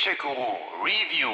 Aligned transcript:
Ninja-Guru 0.00 0.56
Review. 0.82 1.28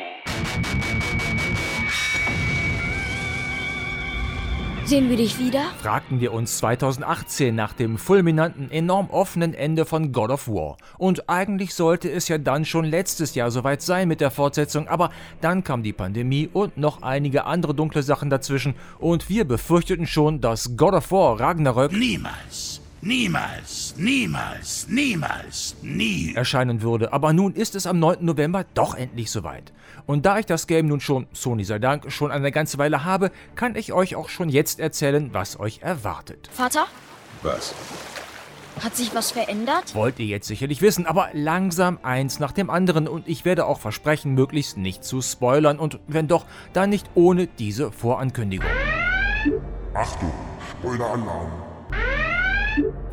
Sehen 4.84 5.08
wir 5.08 5.16
dich 5.16 5.38
wieder? 5.38 5.62
fragten 5.78 6.20
wir 6.20 6.32
uns 6.32 6.58
2018 6.58 7.54
nach 7.54 7.74
dem 7.74 7.96
fulminanten, 7.96 8.70
enorm 8.70 9.10
offenen 9.10 9.54
Ende 9.54 9.84
von 9.84 10.10
God 10.10 10.30
of 10.30 10.48
War. 10.48 10.78
Und 10.98 11.28
eigentlich 11.28 11.74
sollte 11.74 12.10
es 12.10 12.26
ja 12.28 12.38
dann 12.38 12.64
schon 12.64 12.84
letztes 12.84 13.36
Jahr 13.36 13.52
soweit 13.52 13.82
sein 13.82 14.08
mit 14.08 14.20
der 14.20 14.32
Fortsetzung, 14.32 14.88
aber 14.88 15.10
dann 15.40 15.62
kam 15.62 15.84
die 15.84 15.92
Pandemie 15.92 16.48
und 16.52 16.76
noch 16.76 17.02
einige 17.02 17.44
andere 17.44 17.74
dunkle 17.74 18.02
Sachen 18.02 18.30
dazwischen 18.30 18.74
und 18.98 19.28
wir 19.28 19.44
befürchteten 19.44 20.06
schon, 20.06 20.40
dass 20.40 20.76
God 20.76 20.94
of 20.94 21.12
War 21.12 21.38
Ragnarök 21.38 21.92
Niemals, 21.92 22.80
niemals, 23.00 23.94
niemals, 23.96 24.86
niemals, 24.88 25.76
nie. 25.82 26.34
erscheinen 26.34 26.82
würde. 26.82 27.12
Aber 27.12 27.32
nun 27.32 27.54
ist 27.54 27.74
es 27.74 27.86
am 27.86 27.98
9. 27.98 28.24
November 28.24 28.64
doch 28.74 28.94
endlich 28.94 29.30
soweit. 29.30 29.72
Und 30.06 30.26
da 30.26 30.38
ich 30.38 30.46
das 30.46 30.66
Game 30.66 30.86
nun 30.86 31.00
schon, 31.00 31.26
Sony 31.32 31.64
sei 31.64 31.78
Dank, 31.78 32.10
schon 32.12 32.30
eine 32.30 32.52
ganze 32.52 32.78
Weile 32.78 33.04
habe, 33.04 33.30
kann 33.54 33.74
ich 33.76 33.92
euch 33.92 34.14
auch 34.16 34.28
schon 34.28 34.48
jetzt 34.48 34.80
erzählen, 34.80 35.30
was 35.32 35.58
euch 35.58 35.80
erwartet. 35.82 36.48
Vater, 36.52 36.86
Was? 37.42 37.74
hat 38.82 38.94
sich 38.94 39.14
was 39.14 39.30
verändert? 39.30 39.94
Wollt 39.94 40.18
ihr 40.18 40.26
jetzt 40.26 40.46
sicherlich 40.46 40.82
wissen, 40.82 41.06
aber 41.06 41.30
langsam 41.32 41.98
eins 42.02 42.40
nach 42.40 42.52
dem 42.52 42.68
anderen 42.68 43.08
und 43.08 43.26
ich 43.26 43.44
werde 43.44 43.64
auch 43.66 43.80
versprechen, 43.80 44.34
möglichst 44.34 44.76
nicht 44.76 45.02
zu 45.02 45.22
spoilern 45.22 45.78
und 45.78 45.98
wenn 46.06 46.28
doch, 46.28 46.44
dann 46.74 46.90
nicht 46.90 47.08
ohne 47.14 47.46
diese 47.46 47.90
Vorankündigung. 47.90 48.68
Achtung, 49.94 50.32
Spoiler-Alarm. 50.78 51.65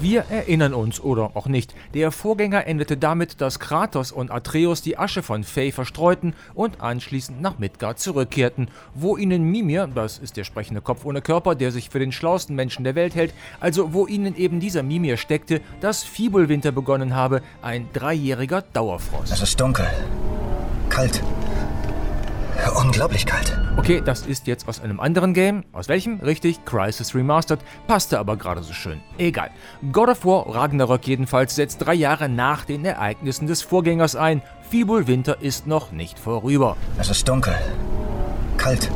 Wir 0.04 0.26
erinnern 0.30 0.74
uns, 0.74 1.00
oder 1.00 1.32
auch 1.34 1.48
nicht, 1.48 1.74
der 1.94 2.12
Vorgänger 2.12 2.68
endete 2.68 2.98
damit, 2.98 3.40
dass 3.40 3.62
Kratos 3.62 4.12
und 4.12 4.32
Atreus 4.32 4.82
die 4.82 4.98
Asche 4.98 5.24
von 5.24 5.46
Faye 5.46 5.72
verstreuten 5.72 6.36
und 6.54 6.82
anschließend 6.82 7.42
nach 7.42 7.58
Midgard 7.58 8.00
zurückkehrten, 8.00 8.68
wo 8.94 9.16
ihnen 9.16 9.46
Mimir, 9.50 9.88
das 9.88 10.18
ist 10.18 10.36
der 10.36 10.44
sprechende 10.44 10.82
Kopf 10.82 11.06
ohne 11.06 11.22
Körper, 11.22 11.56
der 11.56 11.72
sich 11.72 11.90
für 11.90 12.00
den 12.00 12.12
schlauesten 12.12 12.54
Menschen 12.54 12.84
der 12.84 12.96
Welt 12.96 13.16
hält, 13.16 13.34
also 13.62 13.94
wo 13.94 14.06
ihnen 14.06 14.36
eben 14.36 14.60
dieser 14.60 14.84
Mimir 14.84 15.16
steckte, 15.16 15.62
dass 15.80 16.04
Fibulwinter 16.04 16.74
begonnen 16.74 17.16
habe, 17.16 17.42
ein 17.62 17.88
dreijähriger 17.94 18.62
Dauerfrost. 18.74 19.32
Es 19.32 19.42
ist 19.42 19.58
dunkel. 19.62 19.88
Kalt. 20.90 21.24
Unglaublich 22.72 23.26
kalt. 23.26 23.58
Okay, 23.78 24.02
das 24.04 24.26
ist 24.26 24.48
jetzt 24.48 24.68
aus 24.68 24.80
einem 24.80 25.00
anderen 25.00 25.34
Game. 25.34 25.64
Aus 25.74 25.90
welchem? 25.90 26.20
Richtig, 26.20 26.64
Crisis 26.66 27.14
Remastered. 27.14 27.60
Passte 27.88 28.20
aber 28.20 28.38
gerade 28.38 28.64
so 28.64 28.74
schön. 28.74 29.02
Egal. 29.18 29.50
God 29.92 30.10
of 30.10 30.26
War 30.26 30.54
Ragnarök 30.54 31.08
jedenfalls 31.08 31.56
setzt 31.56 31.86
drei 31.86 31.94
Jahre 31.94 32.30
nach 32.30 32.66
den 32.66 32.86
Ereignissen 32.86 33.48
des 33.48 33.62
Vorgängers 33.62 34.16
ein. 34.16 34.42
Fibul 34.70 35.08
Winter 35.08 35.42
ist 35.42 35.68
noch 35.68 35.92
nicht 35.92 36.18
vorüber. 36.20 36.78
Es 36.98 37.10
ist 37.10 37.28
dunkel. 37.28 37.56
Kalt. 38.58 38.90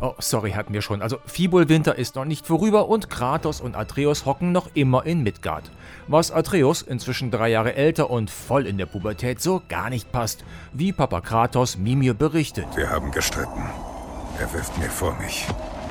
Oh, 0.00 0.14
sorry, 0.18 0.52
hatten 0.52 0.74
wir 0.74 0.82
schon. 0.82 1.00
Also 1.00 1.16
Fibul 1.24 1.68
Winter 1.70 1.96
ist 1.96 2.14
noch 2.14 2.26
nicht 2.26 2.46
vorüber 2.46 2.88
und 2.88 3.08
Kratos 3.08 3.62
und 3.62 3.74
Atreus 3.74 4.26
hocken 4.26 4.52
noch 4.52 4.68
immer 4.74 5.06
in 5.06 5.22
Midgard. 5.22 5.70
Was 6.08 6.30
Atreus, 6.30 6.82
inzwischen 6.82 7.30
drei 7.30 7.48
Jahre 7.48 7.74
älter 7.74 8.10
und 8.10 8.30
voll 8.30 8.66
in 8.66 8.76
der 8.76 8.84
Pubertät, 8.84 9.40
so 9.40 9.62
gar 9.68 9.88
nicht 9.88 10.12
passt. 10.12 10.44
Wie 10.74 10.92
Papa 10.92 11.22
Kratos 11.22 11.78
Mimir 11.78 12.12
berichtet. 12.12 12.66
Wir 12.76 12.90
haben 12.90 13.12
gestritten. 13.12 13.70
Er 14.38 14.52
wirft 14.52 14.76
mir 14.78 14.90
vor, 14.90 15.14
mich 15.14 15.46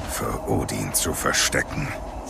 vor 0.09 0.47
Odin 0.47 0.93
zu 0.93 1.13
verstecken. 1.13 1.87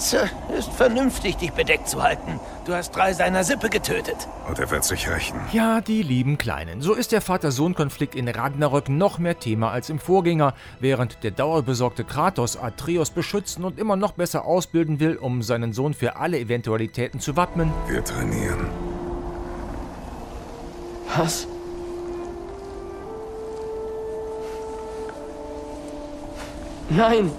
Tja, 0.10 0.30
ist 0.58 0.74
vernünftig, 0.74 1.38
dich 1.38 1.54
bedeckt 1.54 1.88
zu 1.88 2.04
halten. 2.04 2.40
Du 2.66 2.74
hast 2.74 2.92
drei 2.92 3.14
seiner 3.14 3.46
Sippe 3.46 3.70
getötet. 3.70 4.28
Und 4.50 4.60
er 4.60 4.70
wird 4.70 4.84
sich 4.84 5.10
rächen. 5.10 5.40
Ja, 5.54 5.80
die 5.80 6.04
lieben 6.04 6.38
Kleinen. 6.38 6.82
So 6.82 6.94
ist 6.94 7.14
der 7.14 7.22
Vater-Sohn-Konflikt 7.22 8.14
in 8.14 8.28
Ragnarök 8.28 8.90
noch 8.90 9.18
mehr 9.18 9.40
Thema 9.40 9.72
als 9.72 9.90
im 9.90 10.00
Vorgänger, 10.00 10.56
während 10.82 11.24
der 11.24 11.32
dauerbesorgte 11.32 12.04
Kratos 12.04 12.58
Atreus 12.58 13.12
beschützen 13.12 13.64
und 13.64 13.80
immer 13.80 13.96
noch 13.96 14.12
besser 14.12 14.44
ausbilden 14.44 15.00
will, 15.00 15.16
um 15.16 15.42
seinen 15.42 15.72
Sohn 15.72 15.94
für 15.94 16.18
alle 16.18 16.38
Eventualitäten 16.38 17.22
zu 17.22 17.38
wappnen. 17.38 17.72
Wir 17.88 18.04
trainieren. 18.04 18.68
Was? 21.16 21.48
Nein. 26.90 27.32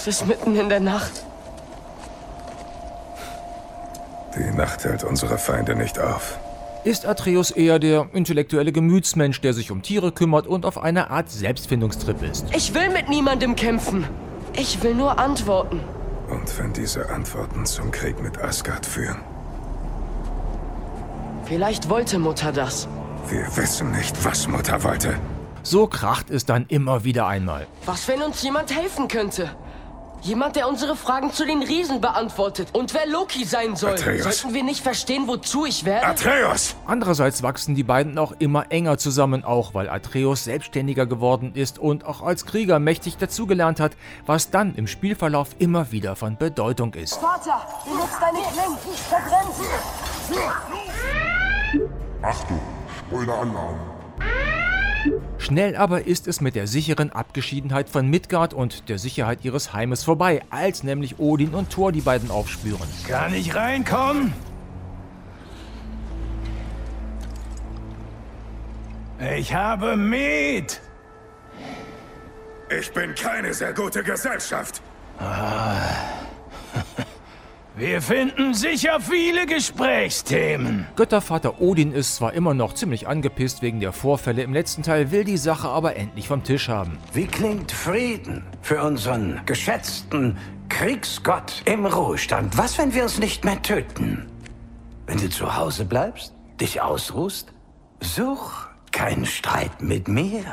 Es 0.00 0.06
ist 0.06 0.26
mitten 0.26 0.56
in 0.56 0.70
der 0.70 0.80
Nacht. 0.80 1.12
Die 4.34 4.56
Nacht 4.56 4.82
hält 4.82 5.04
unsere 5.04 5.36
Feinde 5.36 5.76
nicht 5.76 5.98
auf. 5.98 6.38
Ist 6.84 7.04
Atreus 7.04 7.50
eher 7.50 7.78
der 7.78 8.08
intellektuelle 8.14 8.72
Gemütsmensch, 8.72 9.42
der 9.42 9.52
sich 9.52 9.70
um 9.70 9.82
Tiere 9.82 10.10
kümmert 10.10 10.46
und 10.46 10.64
auf 10.64 10.78
einer 10.78 11.10
Art 11.10 11.28
Selbstfindungstrip 11.30 12.22
ist. 12.22 12.46
Ich 12.56 12.72
will 12.72 12.88
mit 12.88 13.10
niemandem 13.10 13.56
kämpfen. 13.56 14.06
Ich 14.54 14.82
will 14.82 14.94
nur 14.94 15.18
antworten. 15.18 15.80
Und 16.30 16.58
wenn 16.58 16.72
diese 16.72 17.10
Antworten 17.10 17.66
zum 17.66 17.90
Krieg 17.90 18.22
mit 18.22 18.38
Asgard 18.38 18.86
führen? 18.86 19.18
Vielleicht 21.44 21.90
wollte 21.90 22.18
Mutter 22.18 22.52
das. 22.52 22.88
Wir 23.28 23.54
wissen 23.54 23.90
nicht, 23.90 24.24
was 24.24 24.48
Mutter 24.48 24.82
wollte. 24.82 25.18
So 25.62 25.86
kracht 25.86 26.30
es 26.30 26.46
dann 26.46 26.64
immer 26.68 27.04
wieder 27.04 27.26
einmal. 27.26 27.66
Was, 27.84 28.08
wenn 28.08 28.22
uns 28.22 28.42
jemand 28.42 28.74
helfen 28.74 29.06
könnte? 29.06 29.50
Jemand, 30.22 30.56
der 30.56 30.68
unsere 30.68 30.96
Fragen 30.96 31.32
zu 31.32 31.46
den 31.46 31.62
Riesen 31.62 32.00
beantwortet. 32.00 32.68
Und 32.72 32.92
wer 32.94 33.06
Loki 33.06 33.44
sein 33.44 33.76
soll. 33.76 33.92
Atreus. 33.92 34.22
Sollten 34.22 34.54
wir 34.54 34.62
nicht 34.62 34.82
verstehen, 34.82 35.26
wozu 35.26 35.64
ich 35.64 35.84
werde? 35.84 36.06
Atreus! 36.06 36.76
Andererseits 36.86 37.42
wachsen 37.42 37.74
die 37.74 37.82
beiden 37.82 38.18
auch 38.18 38.32
immer 38.38 38.70
enger 38.70 38.98
zusammen, 38.98 39.44
auch 39.44 39.72
weil 39.74 39.88
Atreus 39.88 40.44
selbstständiger 40.44 41.06
geworden 41.06 41.52
ist 41.54 41.78
und 41.78 42.04
auch 42.04 42.22
als 42.22 42.44
Krieger 42.44 42.78
mächtig 42.78 43.16
dazugelernt 43.16 43.80
hat, 43.80 43.92
was 44.26 44.50
dann 44.50 44.74
im 44.74 44.86
Spielverlauf 44.86 45.48
immer 45.58 45.90
wieder 45.90 46.16
von 46.16 46.36
Bedeutung 46.36 46.94
ist. 46.94 47.14
Vater, 47.14 47.66
benutzt 47.84 48.18
deine 48.20 48.38
Klingen. 48.38 48.78
Verbrenn 49.08 49.48
sie. 49.56 49.64
Achtung, 52.22 52.60
Spoiler-Alarm. 53.06 53.78
Schnell 55.40 55.74
aber 55.74 56.06
ist 56.06 56.28
es 56.28 56.42
mit 56.42 56.54
der 56.54 56.66
sicheren 56.66 57.10
Abgeschiedenheit 57.10 57.88
von 57.88 58.06
Midgard 58.06 58.52
und 58.52 58.90
der 58.90 58.98
Sicherheit 58.98 59.42
ihres 59.42 59.72
Heimes 59.72 60.04
vorbei, 60.04 60.42
als 60.50 60.82
nämlich 60.82 61.18
Odin 61.18 61.54
und 61.54 61.70
Thor 61.70 61.92
die 61.92 62.02
beiden 62.02 62.30
aufspüren. 62.30 62.86
Kann 63.08 63.32
ich 63.32 63.54
reinkommen? 63.54 64.34
Ich 69.38 69.54
habe 69.54 69.96
Met. 69.96 70.80
Ich 72.78 72.92
bin 72.92 73.14
keine 73.14 73.54
sehr 73.54 73.72
gute 73.72 74.02
Gesellschaft. 74.02 74.82
Wir 77.80 78.02
finden 78.02 78.52
sicher 78.52 79.00
viele 79.00 79.46
Gesprächsthemen. 79.46 80.86
Göttervater 80.96 81.62
Odin 81.62 81.94
ist 81.94 82.16
zwar 82.16 82.34
immer 82.34 82.52
noch 82.52 82.74
ziemlich 82.74 83.08
angepisst 83.08 83.62
wegen 83.62 83.80
der 83.80 83.94
Vorfälle 83.94 84.42
im 84.42 84.52
letzten 84.52 84.82
Teil, 84.82 85.10
will 85.12 85.24
die 85.24 85.38
Sache 85.38 85.66
aber 85.66 85.96
endlich 85.96 86.28
vom 86.28 86.44
Tisch 86.44 86.68
haben. 86.68 86.98
Wie 87.14 87.26
klingt 87.26 87.72
Frieden 87.72 88.44
für 88.60 88.82
unseren 88.82 89.40
geschätzten 89.46 90.36
Kriegsgott 90.68 91.62
im 91.64 91.86
Ruhestand? 91.86 92.58
Was, 92.58 92.76
wenn 92.76 92.92
wir 92.92 93.04
uns 93.04 93.18
nicht 93.18 93.46
mehr 93.46 93.62
töten? 93.62 94.26
Wenn 95.06 95.16
du 95.16 95.30
zu 95.30 95.56
Hause 95.56 95.86
bleibst, 95.86 96.34
dich 96.60 96.82
ausruhst, 96.82 97.50
such 98.00 98.68
keinen 98.92 99.24
Streit 99.24 99.80
mit 99.80 100.06
mir. 100.06 100.44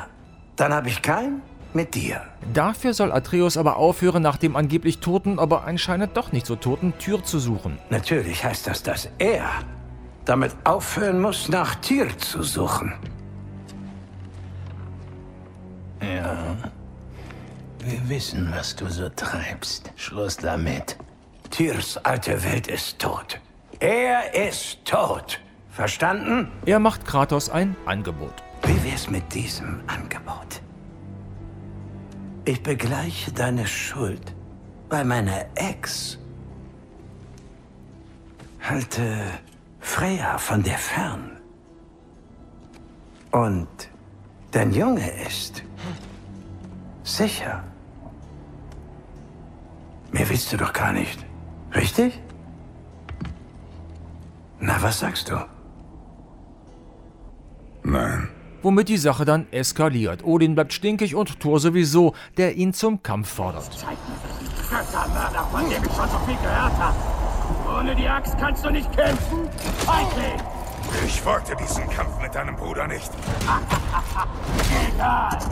Dann 0.56 0.72
habe 0.72 0.88
ich 0.88 1.02
keinen 1.02 1.42
mit 1.74 1.94
dir. 1.94 2.22
Dafür 2.52 2.94
soll 2.94 3.12
Atreus 3.12 3.56
aber 3.56 3.76
aufhören, 3.76 4.22
nach 4.22 4.36
dem 4.36 4.56
angeblich 4.56 4.98
toten, 4.98 5.38
aber 5.38 5.64
anscheinend 5.64 6.16
doch 6.16 6.32
nicht 6.32 6.46
so 6.46 6.56
toten 6.56 6.94
Tyr 6.98 7.22
zu 7.22 7.38
suchen. 7.38 7.78
Natürlich 7.90 8.44
heißt 8.44 8.66
das, 8.66 8.82
dass 8.82 9.08
er 9.18 9.48
damit 10.24 10.54
aufhören 10.64 11.20
muss, 11.20 11.48
nach 11.48 11.74
Tyr 11.76 12.06
zu 12.18 12.42
suchen. 12.42 12.92
Ja. 16.00 16.56
Wir 17.78 18.08
wissen, 18.08 18.52
was 18.54 18.76
du 18.76 18.88
so 18.88 19.08
treibst. 19.08 19.92
Schluss 19.96 20.36
damit. 20.36 20.96
Tyrs 21.50 21.96
alte 21.98 22.44
Welt 22.44 22.66
ist 22.66 22.98
tot. 22.98 23.40
Er 23.80 24.34
ist 24.34 24.84
tot. 24.84 25.40
Verstanden? 25.70 26.50
Er 26.66 26.78
macht 26.80 27.04
Kratos 27.06 27.48
ein 27.48 27.76
Angebot. 27.86 28.34
Wie 28.64 28.84
wär's 28.84 29.08
mit 29.08 29.32
diesem 29.32 29.80
Angebot? 29.86 30.60
Ich 32.48 32.62
begleiche 32.62 33.30
deine 33.30 33.66
Schuld 33.66 34.34
bei 34.88 35.04
meiner 35.04 35.44
Ex. 35.54 36.16
Halte 38.62 39.18
Freya 39.80 40.38
von 40.38 40.62
dir 40.62 40.78
fern. 40.78 41.38
Und 43.32 43.68
dein 44.50 44.72
Junge 44.72 45.10
ist 45.26 45.62
sicher. 47.02 47.62
Mehr 50.10 50.26
willst 50.30 50.50
du 50.50 50.56
doch 50.56 50.72
gar 50.72 50.94
nicht, 50.94 51.26
richtig? 51.74 52.18
Na, 54.58 54.80
was 54.80 55.00
sagst 55.00 55.28
du? 55.28 55.36
Nein. 57.82 58.27
Womit 58.62 58.88
die 58.88 58.96
Sache 58.96 59.24
dann 59.24 59.46
eskaliert. 59.52 60.24
Odin 60.24 60.54
bleibt 60.54 60.72
stinkig 60.72 61.14
und 61.14 61.38
Thor 61.40 61.60
sowieso, 61.60 62.14
der 62.36 62.56
ihn 62.56 62.72
zum 62.72 63.02
Kampf 63.02 63.28
fordert. 63.28 63.70
Göttermörder, 64.68 65.46
von 65.50 65.60
dem 65.70 65.82
ich 65.82 65.92
schon 65.92 66.08
so 66.08 66.18
viel 66.26 66.36
gehört 66.36 66.76
habe. 66.78 66.96
Ohne 67.78 67.94
die 67.94 68.08
Axt 68.08 68.36
kannst 68.38 68.64
du 68.64 68.70
nicht 68.70 68.90
kämpfen. 68.92 69.48
Feigling! 69.78 70.42
Ich 71.06 71.24
wollte 71.24 71.54
diesen 71.56 71.88
Kampf 71.90 72.20
mit 72.20 72.34
deinem 72.34 72.56
Bruder 72.56 72.88
nicht. 72.88 73.10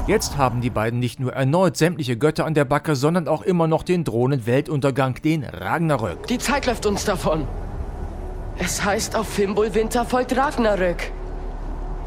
Jetzt 0.07 0.37
haben 0.37 0.61
die 0.61 0.71
beiden 0.71 0.99
nicht 0.99 1.21
nur 1.21 1.33
erneut 1.33 1.77
sämtliche 1.77 2.17
Götter 2.17 2.47
an 2.47 2.55
der 2.55 2.65
Backe, 2.65 2.97
sondern 2.97 3.29
auch 3.29 3.43
immer 3.43 3.67
noch 3.67 3.83
den 3.83 4.05
drohenden 4.05 4.47
Weltuntergang, 4.47 5.15
den 5.23 5.45
Ragnarök. 5.45 6.27
Die 6.27 6.39
Zeit 6.39 6.67
läuft 6.67 6.87
uns 6.87 7.05
davon. 7.05 7.47
Es 8.59 8.85
heißt 8.85 9.15
auf 9.15 9.29
Fimbul 9.29 9.75
Winter 9.75 10.05
folgt 10.05 10.37
Ragnarök. 10.37 11.13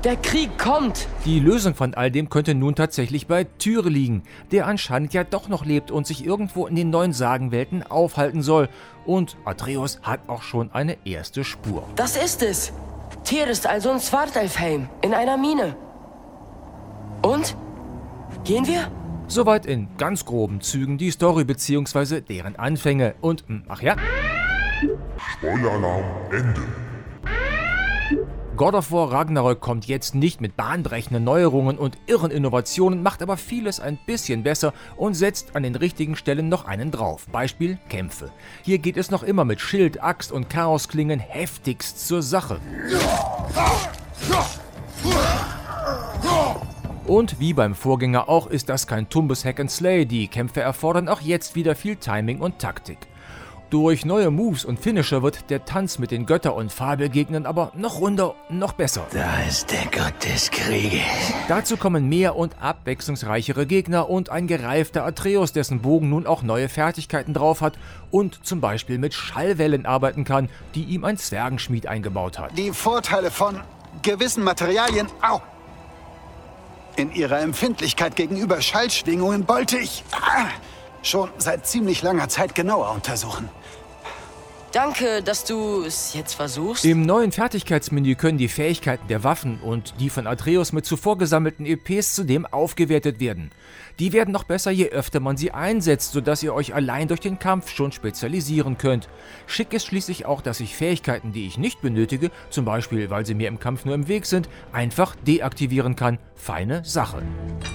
Der 0.04 0.16
Krieg 0.16 0.57
kommt. 0.57 1.10
Die 1.25 1.42
Lösung 1.42 1.75
von 1.75 1.94
all 1.94 2.10
dem 2.10 2.30
könnte 2.30 2.56
nun 2.56 2.74
tatsächlich 2.74 3.28
bei 3.28 3.44
Tyre 3.44 3.90
liegen, 3.90 4.24
der 4.51 4.66
anscheinend 4.66 5.13
ja 5.13 5.25
doch 5.25 5.50
noch 5.50 5.66
lebt 5.66 5.92
und 5.92 6.07
sich 6.07 6.25
irgendwo 6.25 6.68
in 6.68 6.75
den 6.78 6.90
neuen 6.90 7.12
Sagenwelten 7.12 7.84
aufhalten 7.84 8.42
soll. 8.42 8.69
Und 9.06 9.36
Atreus 9.44 10.00
hat 10.01 10.22
auch 10.28 10.42
schon 10.42 10.72
eine 10.72 10.96
erste 11.06 11.44
Spur. 11.44 11.84
Das 11.98 12.16
ist 12.16 12.42
es. 12.44 12.72
Tyr 13.25 13.48
ist 13.48 13.68
also 13.68 13.92
in 13.92 14.00
Svartalfheim, 14.00 14.88
in 15.01 15.13
einer 15.13 15.36
Mine. 15.36 15.75
Und? 17.22 17.57
Gehen 18.45 18.68
wir? 18.68 18.90
Soweit 19.28 19.66
in 19.66 19.90
ganz 19.98 20.24
groben 20.24 20.62
Zügen 20.62 20.98
die 20.98 21.12
Story 21.12 21.44
bzw. 21.44 22.22
deren 22.22 22.56
Anfänge. 22.56 23.16
Und, 23.19 23.44
hm, 23.48 23.63
ach 23.68 23.81
ja, 23.81 23.98
Spoiler-Alarm, 25.36 26.06
Ende. 26.31 26.89
God 28.60 28.74
of 28.74 28.92
War 28.92 29.10
Ragnarök 29.10 29.62
kommt 29.62 29.86
jetzt 29.86 30.16
nicht 30.16 30.42
mit 30.42 30.58
bahnbrechenden 30.58 31.24
Neuerungen 31.24 31.78
und 31.78 31.98
irren 32.08 32.30
Innovationen, 32.30 33.02
macht 33.02 33.22
aber 33.22 33.38
vieles 33.38 33.80
ein 33.80 33.98
bisschen 34.06 34.44
besser 34.44 34.74
und 34.98 35.14
setzt 35.14 35.56
an 35.56 35.64
den 35.64 35.76
richtigen 35.76 36.18
Stellen 36.18 36.50
noch 36.50 36.66
einen 36.66 36.92
drauf. 36.92 37.26
Beispiel 37.32 37.78
Kämpfe. 37.88 38.34
Hier 38.64 38.80
geht 38.80 38.98
es 38.98 39.12
noch 39.12 39.24
immer 39.24 39.46
mit 39.46 39.62
Schild, 39.62 40.04
Axt 40.04 40.34
und 40.34 40.50
Chaosklingen 40.50 41.22
heftigst 41.22 42.06
zur 42.06 42.22
Sache. 42.22 42.60
Und 47.08 47.40
wie 47.40 47.54
beim 47.54 47.76
Vorgänger 47.76 48.28
auch 48.28 48.48
ist 48.48 48.68
das 48.68 48.88
kein 48.88 49.08
tumbes 49.08 49.46
Hack 49.46 49.62
and 49.62 49.72
Slay, 49.72 50.06
die 50.06 50.28
Kämpfe 50.28 50.60
erfordern 50.60 51.08
auch 51.08 51.22
jetzt 51.22 51.56
wieder 51.56 51.76
viel 51.76 51.96
Timing 51.96 52.42
und 52.42 52.60
Taktik. 52.60 53.08
Durch 53.69 54.04
neue 54.04 54.31
Moves 54.31 54.66
und 54.66 54.80
Finisher 54.80 55.21
wird 55.21 55.51
der 55.51 55.63
Tanz 55.63 56.00
mit 56.00 56.10
den 56.10 56.25
Götter- 56.25 56.56
und 56.56 56.71
Fabelgegnern 56.71 57.45
aber 57.45 57.71
noch 57.75 58.00
runder, 58.00 58.33
noch 58.50 58.74
besser. 58.74 59.06
Da 59.12 59.44
ist 59.48 59.69
der 59.71 59.86
Gott 59.92 60.25
des 60.25 60.50
Krieges. 60.50 61.04
Dazu 61.48 61.77
kommen 61.77 62.10
mehr 62.10 62.36
und 62.36 62.60
abwechslungsreichere 62.60 63.68
Gegner 63.68 64.10
und 64.10 64.31
ein 64.31 64.48
gereifter 64.48 65.06
Atreus, 65.06 65.54
dessen 65.54 65.81
Bogen 65.81 66.10
nun 66.10 66.25
auch 66.25 66.42
neue 66.42 66.68
Fertigkeiten 66.68 67.36
drauf 67.36 67.62
hat 67.62 67.77
und 68.10 68.44
zum 68.44 68.60
Beispiel 68.60 68.98
mit 68.98 69.13
Schallwellen 69.13 69.86
arbeiten 69.86 70.24
kann, 70.24 70.50
die 70.74 70.86
ihm 70.86 71.06
ein 71.06 71.19
Zwergenschmied 71.19 71.86
eingebaut 71.86 72.39
hat. 72.39 72.57
Die 72.57 72.71
Vorteile 72.71 73.30
von 73.30 73.60
gewissen 74.01 74.44
Materialien 74.44 75.07
au, 75.21 75.42
in 76.95 77.13
ihrer 77.13 77.39
Empfindlichkeit 77.42 78.16
gegenüber 78.16 78.62
Schallschwingungen 78.62 79.48
wollte 79.48 79.77
ich 79.77 80.04
ah, 80.12 80.48
schon 81.01 81.30
seit 81.38 81.68
ziemlich 81.68 82.01
langer 82.01 82.30
Zeit 82.30 82.56
genauer 82.56 82.92
untersuchen. 82.92 83.48
Danke, 84.71 85.24
dass 85.24 85.45
du 85.45 85.83
es 85.83 86.13
jetzt 86.13 86.36
versuchst. 86.36 86.86
Im 86.86 87.01
neuen 87.01 87.31
Fertigkeitsmenü 87.31 88.13
können 88.13 88.38
die 88.38 88.48
Fähigkeiten 88.48 89.07
der 89.07 89.24
Waffen 89.24 89.60
und 89.62 89.95
die 90.00 90.12
von 90.12 90.27
Atreus 90.27 90.74
mit 90.74 90.86
zuvor 90.86 91.18
gesammelten 91.18 91.66
EPs 91.66 92.13
zudem 92.13 92.45
aufgewertet 92.45 93.19
werden. 93.19 93.50
Die 93.98 94.13
werden 94.13 94.31
noch 94.31 94.44
besser, 94.44 94.69
je 94.69 94.89
öfter 94.89 95.19
man 95.19 95.38
sie 95.38 95.51
einsetzt, 95.51 96.12
sodass 96.12 96.44
ihr 96.44 96.54
euch 96.54 96.75
allein 96.75 97.07
durch 97.07 97.19
den 97.19 97.39
Kampf 97.39 97.71
schon 97.71 97.92
spezialisieren 97.92 98.77
könnt. 98.77 99.10
Schick 99.48 99.74
ist 99.74 99.88
schließlich 99.88 100.27
auch, 100.27 100.42
dass 100.42 100.60
ich 100.60 100.75
Fähigkeiten, 100.75 101.33
die 101.33 101.48
ich 101.48 101.57
nicht 101.57 101.81
benötige, 101.81 102.30
zum 102.51 102.63
Beispiel 102.63 103.10
weil 103.10 103.25
sie 103.25 103.33
mir 103.33 103.48
im 103.48 103.60
Kampf 103.60 103.86
nur 103.86 103.95
im 103.95 104.07
Weg 104.07 104.27
sind, 104.27 104.50
einfach 104.71 105.16
deaktivieren 105.16 105.95
kann. 105.95 106.19
Feine 106.36 106.86
Sache. 106.86 107.24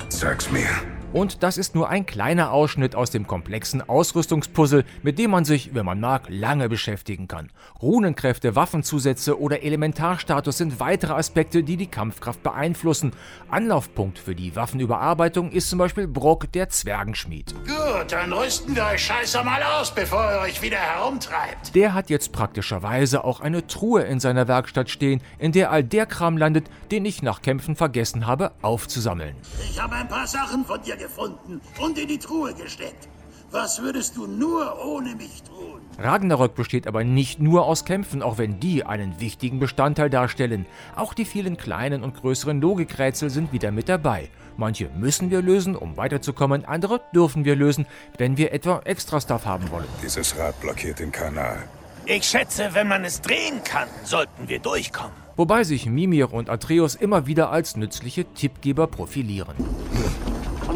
Sag's 0.08 0.50
mir. 0.50 0.69
Und 1.15 1.45
das 1.45 1.59
ist 1.59 1.77
nur 1.77 1.89
ein 1.89 2.07
kleiner 2.07 2.51
Ausschnitt 2.51 2.97
aus 2.97 3.13
dem 3.13 3.29
komplexen 3.29 3.89
Ausrüstungspuzzle, 3.89 4.85
mit 5.05 5.17
dem 5.21 5.31
man 5.31 5.45
sich, 5.45 5.73
wenn 5.73 5.87
man 5.87 6.01
mag, 6.01 6.25
lange 6.29 6.69
beschäftigen 6.69 7.29
kann. 7.29 7.53
Runenkräfte, 7.81 8.57
Waffenzusätze 8.57 9.41
oder 9.41 9.63
Elementarstatus 9.63 10.59
sind 10.59 10.81
weitere 10.81 11.13
Aspekte, 11.13 11.63
die 11.63 11.77
die 11.77 11.87
Kampfkraft 11.87 12.43
beeinflussen. 12.43 13.13
Anlaufpunkt 13.49 14.19
für 14.19 14.35
die 14.35 14.57
Waffenüberarbeitung 14.57 15.53
ist 15.53 15.71
zum 15.71 15.79
Beispiel 15.79 16.09
Brock, 16.09 16.51
der 16.51 16.69
Zwergenschmied. 16.69 17.55
Gut, 17.65 18.11
dann 18.11 18.33
rüsten 18.33 18.75
wir 18.75 18.85
euch 18.87 19.05
scheiße 19.05 19.45
mal 19.45 19.63
aus, 19.63 19.95
bevor 19.95 20.33
ihr 20.33 20.41
euch 20.41 20.63
wieder 20.63 20.79
herumtreibt. 20.79 21.77
Der 21.77 21.95
hat 21.95 22.11
jetzt 22.11 22.33
praktischerweise 22.33 23.23
auch 23.23 23.39
eine 23.39 23.69
Truhe 23.69 24.03
in 24.03 24.19
seiner 24.19 24.49
Werkstatt 24.49 24.91
stehen, 24.91 25.23
in 25.39 25.53
der 25.53 25.71
all 25.71 25.85
der 25.85 26.07
Kram 26.07 26.37
landet, 26.37 26.69
den 26.91 27.05
ich 27.05 27.23
nach 27.23 27.41
Kämpfen 27.41 27.77
vergessen 27.77 28.27
habe 28.27 28.51
aufzusammeln. 28.63 29.37
Ich 29.71 29.81
habe 29.81 29.95
ein 29.95 30.09
paar 30.09 30.27
Sachen 30.27 30.65
von 30.65 30.83
dir 30.83 30.97
gefunden 31.05 31.61
und 31.81 31.99
in 31.99 32.09
die 32.09 32.19
Truhe 32.19 32.55
gesteckt. 32.55 33.09
Was 33.51 33.83
würdest 33.83 34.17
du 34.17 34.27
nur 34.27 34.85
ohne 34.85 35.15
mich 35.15 35.43
tun? 35.43 35.81
Ragnarök 35.99 36.56
besteht 36.56 36.89
aber 36.89 37.05
nicht 37.05 37.39
nur 37.39 37.67
aus 37.67 37.85
Kämpfen, 37.85 38.23
auch 38.23 38.37
wenn 38.39 38.59
die 38.59 38.85
einen 38.85 39.21
wichtigen 39.21 39.61
Bestandteil 39.61 40.11
darstellen. 40.11 40.67
Auch 40.97 41.15
die 41.15 41.25
vielen 41.25 41.56
kleinen 41.56 42.03
und 42.03 42.17
größeren 42.17 42.61
Logikrätsel 42.61 43.31
sind 43.31 43.53
wieder 43.53 43.71
mit 43.71 43.89
dabei. 43.89 44.29
Manche 44.56 44.89
müssen 44.97 45.31
wir 45.31 45.41
lösen, 45.43 45.77
um 45.77 45.97
weiterzukommen, 45.97 46.65
andere 46.65 47.01
dürfen 47.15 47.45
wir 47.45 47.55
lösen, 47.55 47.87
wenn 48.19 48.37
wir 48.37 48.53
etwa 48.53 48.81
Extra-Stuff 48.85 49.47
haben 49.47 49.71
wollen. 49.71 49.87
Dieses 50.03 50.37
Rad 50.37 50.61
blockiert 50.61 50.99
den 50.99 51.12
Kanal. 51.12 51.59
Ich 52.06 52.25
schätze, 52.25 52.71
wenn 52.73 52.89
man 52.89 53.05
es 53.05 53.21
drehen 53.21 53.62
kann, 53.62 53.89
sollten 54.05 54.49
wir 54.49 54.59
durchkommen. 54.59 55.12
Wobei 55.37 55.65
sich 55.65 55.87
Mimir 55.87 56.33
und 56.33 56.51
Atreus 56.51 56.95
immer 56.95 57.27
wieder 57.27 57.51
als 57.51 57.77
nützliche 57.77 58.25
Tippgeber 58.25 58.87
profilieren. 58.87 59.55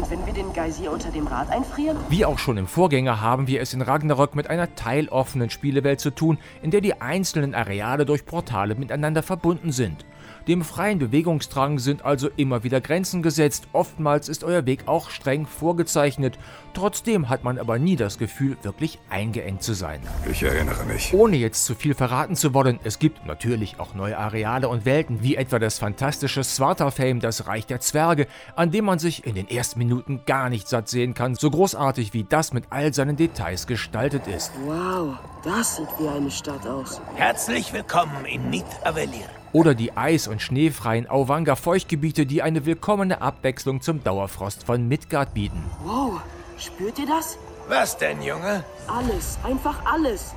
Wenn 0.09 0.25
wir 0.25 0.33
den 0.33 0.53
Geysir 0.53 0.91
unter 0.91 1.11
dem 1.11 1.27
Rad 1.27 1.51
einfrieren? 1.51 1.95
Wie 2.09 2.25
auch 2.25 2.39
schon 2.39 2.57
im 2.57 2.65
Vorgänger 2.65 3.21
haben 3.21 3.45
wir 3.45 3.61
es 3.61 3.75
in 3.75 3.83
Ragnarök 3.83 4.33
mit 4.33 4.49
einer 4.49 4.73
teiloffenen 4.73 5.51
Spielewelt 5.51 5.99
zu 5.99 6.09
tun, 6.09 6.39
in 6.63 6.71
der 6.71 6.81
die 6.81 6.99
einzelnen 6.99 7.53
Areale 7.53 8.07
durch 8.07 8.25
Portale 8.25 8.73
miteinander 8.73 9.21
verbunden 9.21 9.71
sind. 9.71 10.05
Dem 10.49 10.63
freien 10.63 10.97
Bewegungsdrang 10.97 11.77
sind 11.77 12.03
also 12.03 12.27
immer 12.35 12.63
wieder 12.63 12.81
Grenzen 12.81 13.21
gesetzt, 13.21 13.67
oftmals 13.71 14.27
ist 14.27 14.43
euer 14.43 14.65
Weg 14.65 14.87
auch 14.87 15.11
streng 15.11 15.45
vorgezeichnet. 15.45 16.39
Trotzdem 16.73 17.29
hat 17.29 17.43
man 17.43 17.59
aber 17.59 17.77
nie 17.77 17.95
das 17.95 18.17
Gefühl, 18.17 18.57
wirklich 18.63 18.97
eingeengt 19.11 19.61
zu 19.61 19.75
sein. 19.75 20.01
Ich 20.27 20.41
erinnere 20.41 20.85
mich. 20.85 21.13
Ohne 21.13 21.37
jetzt 21.37 21.65
zu 21.65 21.75
viel 21.75 21.93
verraten 21.93 22.35
zu 22.35 22.55
wollen, 22.55 22.79
es 22.83 22.97
gibt 22.97 23.27
natürlich 23.27 23.79
auch 23.79 23.93
neue 23.93 24.17
Areale 24.17 24.69
und 24.69 24.85
Welten, 24.85 25.21
wie 25.21 25.35
etwa 25.35 25.59
das 25.59 25.77
fantastische 25.77 26.43
Svartalfheim, 26.43 27.19
das 27.19 27.45
Reich 27.45 27.67
der 27.67 27.79
Zwerge, 27.79 28.25
an 28.55 28.71
dem 28.71 28.85
man 28.85 28.97
sich 28.97 29.27
in 29.27 29.35
den 29.35 29.47
ersten 29.47 29.77
Minuten 29.77 30.21
gar 30.25 30.49
nicht 30.49 30.67
satt 30.67 30.89
sehen 30.89 31.13
kann, 31.13 31.35
so 31.35 31.51
großartig 31.51 32.15
wie 32.15 32.23
das 32.23 32.53
mit 32.53 32.63
all 32.71 32.91
seinen 32.91 33.17
Details 33.17 33.67
gestaltet 33.67 34.25
ist. 34.25 34.51
Wow, 34.65 35.15
das 35.43 35.75
sieht 35.75 35.89
wie 35.99 36.07
eine 36.07 36.31
Stadt 36.31 36.65
aus. 36.65 36.99
Herzlich 37.13 37.71
willkommen 37.71 38.25
in 38.25 38.49
Nid 38.49 38.65
Avelir. 38.83 39.38
Oder 39.51 39.73
die 39.73 39.97
eis- 39.97 40.27
und 40.27 40.41
schneefreien 40.41 41.09
Auwanga 41.09 41.55
Feuchtgebiete, 41.55 42.25
die 42.25 42.41
eine 42.41 42.65
willkommene 42.65 43.21
Abwechslung 43.21 43.81
zum 43.81 44.03
Dauerfrost 44.03 44.63
von 44.63 44.87
Midgard 44.87 45.33
bieten. 45.33 45.63
Wow, 45.83 46.21
spürt 46.57 46.99
ihr 46.99 47.07
das? 47.07 47.37
Was 47.67 47.97
denn, 47.97 48.21
Junge? 48.21 48.63
Alles, 48.87 49.39
einfach 49.43 49.85
alles. 49.85 50.33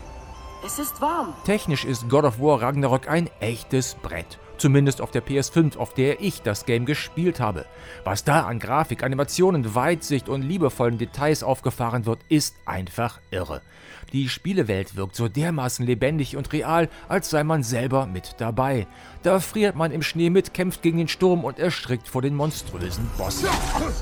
Es 0.65 0.79
ist 0.79 1.01
warm. 1.01 1.35
Technisch 1.45 1.85
ist 1.85 2.09
God 2.09 2.25
of 2.25 2.39
War 2.41 2.63
Ragnarok 2.63 3.09
ein 3.09 3.29
echtes 3.41 3.95
Brett. 3.97 4.39
Zumindest 4.63 5.01
auf 5.01 5.11
der 5.11 5.27
PS5, 5.27 5.77
auf 5.77 5.93
der 5.93 6.21
ich 6.21 6.41
das 6.43 6.67
Game 6.67 6.87
gespielt 6.87 7.41
habe. 7.41 7.67
Was 8.05 8.23
da 8.23 8.43
an 8.43 8.61
Grafik, 8.61 9.03
Animationen, 9.03 9.75
Weitsicht 9.75 10.29
und 10.29 10.43
liebevollen 10.43 10.99
Details 10.99 11.43
aufgefahren 11.43 12.07
wird, 12.07 12.21
ist 12.29 12.55
einfach 12.65 13.19
irre. 13.33 13.61
Die 14.13 14.29
Spielewelt 14.29 14.95
wirkt 14.95 15.17
so 15.17 15.27
dermaßen 15.27 15.85
lebendig 15.85 16.37
und 16.37 16.53
real, 16.53 16.89
als 17.09 17.31
sei 17.31 17.43
man 17.43 17.63
selber 17.63 18.07
mit 18.07 18.37
dabei. 18.39 18.87
Da 19.23 19.41
friert 19.41 19.75
man 19.75 19.91
im 19.91 20.03
Schnee 20.03 20.29
mit, 20.29 20.53
kämpft 20.53 20.83
gegen 20.83 20.99
den 20.99 21.09
Sturm 21.09 21.45
und 21.45 21.59
erschrickt 21.59 22.07
vor 22.09 22.21
den 22.21 22.35
monströsen 22.35 23.09
Bossen. 23.17 23.49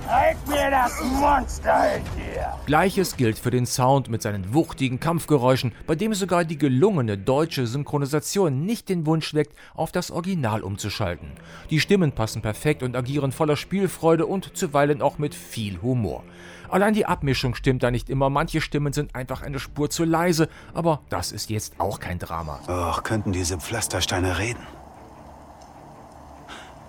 Zeig 0.07 0.37
mir 0.49 0.71
das 0.71 1.00
Monster 1.21 1.97
in 1.97 2.02
dir! 2.17 2.55
Gleiches 2.67 3.17
gilt 3.17 3.38
für 3.38 3.52
den 3.52 3.67
Sound 3.67 4.09
mit 4.09 4.21
seinen 4.23 4.52
wuchtigen 4.52 4.99
Kampfgeräuschen, 4.99 5.73
bei 5.87 5.95
dem 5.95 6.12
sogar 6.12 6.45
die 6.45 6.59
gelungene 6.59 7.17
deutsche 7.17 7.69
Synchronisation 7.69 8.67
nicht 8.67 8.88
den 8.88 9.07
Wunsch 9.07 9.33
weckt, 9.33 9.55
auf 9.75 9.93
das 9.93 10.11
Original 10.11 10.50
umzuschalten. 10.59 11.28
Die 11.71 11.78
Stimmen 11.78 12.12
passen 12.12 12.42
perfekt 12.42 12.83
und 12.83 12.97
agieren 12.97 13.30
voller 13.30 13.57
Spielfreude 13.57 14.26
und 14.26 14.57
zuweilen 14.57 15.00
auch 15.02 15.19
mit 15.19 15.35
viel 15.35 15.80
Humor. 15.83 16.25
Allein 16.69 16.95
die 16.95 17.07
Abmischung 17.07 17.54
stimmt 17.54 17.83
da 17.83 17.90
nicht 17.90 18.11
immer, 18.11 18.30
manche 18.30 18.61
Stimmen 18.61 18.92
sind 18.92 19.14
einfach 19.14 19.42
eine 19.42 19.59
Spur 19.59 19.90
zu 19.90 20.04
leise, 20.04 20.49
aber 20.75 21.00
das 21.09 21.33
ist 21.33 21.50
jetzt 21.50 21.75
auch 21.78 22.00
kein 22.00 22.19
Drama. 22.19 22.61
Och, 22.69 23.02
könnten 23.02 23.33
diese 23.33 23.59
Pflastersteine 23.59 24.38
reden. 24.38 24.66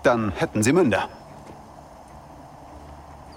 Dann 0.02 0.32
hätten 0.32 0.62
sie 0.62 0.72
Münder. 0.72 1.08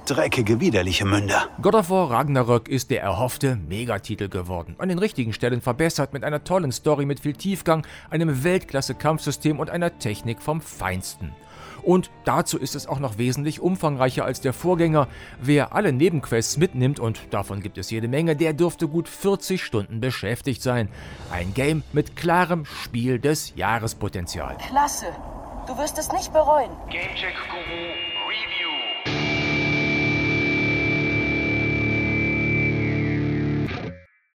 Dreckige, 0.05 0.59
widerliche 0.59 1.03
Münder. 1.03 1.49
God 1.59 1.73
of 1.73 1.89
War 1.89 2.11
Ragnarök 2.11 2.67
ist 2.67 2.91
der 2.91 3.01
erhoffte 3.01 3.55
Megatitel 3.55 4.29
geworden. 4.29 4.75
An 4.77 4.89
den 4.89 4.99
richtigen 4.99 5.33
Stellen 5.33 5.61
verbessert 5.61 6.13
mit 6.13 6.23
einer 6.23 6.43
tollen 6.43 6.71
Story 6.71 7.05
mit 7.05 7.21
viel 7.21 7.33
Tiefgang, 7.33 7.87
einem 8.11 8.43
Weltklasse-Kampfsystem 8.43 9.59
und 9.59 9.71
einer 9.71 9.97
Technik 9.97 10.43
vom 10.43 10.61
Feinsten. 10.61 11.31
Und 11.81 12.11
dazu 12.23 12.59
ist 12.59 12.75
es 12.75 12.85
auch 12.85 12.99
noch 12.99 13.17
wesentlich 13.17 13.59
umfangreicher 13.59 14.25
als 14.25 14.41
der 14.41 14.53
Vorgänger. 14.53 15.07
Wer 15.41 15.73
alle 15.73 15.91
Nebenquests 15.91 16.57
mitnimmt, 16.57 16.99
und 16.99 17.21
davon 17.31 17.61
gibt 17.61 17.79
es 17.79 17.89
jede 17.89 18.07
Menge, 18.07 18.35
der 18.35 18.53
dürfte 18.53 18.87
gut 18.87 19.09
40 19.09 19.63
Stunden 19.63 20.01
beschäftigt 20.01 20.61
sein. 20.61 20.87
Ein 21.31 21.55
Game 21.55 21.81
mit 21.93 22.15
klarem 22.15 22.65
Spiel 22.65 23.17
des 23.17 23.53
Jahrespotenzial. 23.55 24.57
Klasse. 24.69 25.07
Du 25.65 25.75
wirst 25.79 25.97
es 25.97 26.11
nicht 26.11 26.31
bereuen. 26.31 26.69
Gamecheck 26.91 27.33
Guru 27.49 28.14